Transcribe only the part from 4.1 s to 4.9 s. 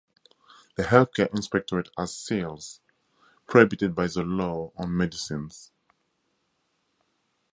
Law